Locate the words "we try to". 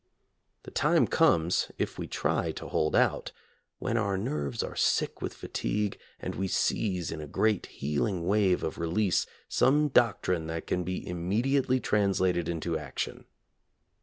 1.99-2.67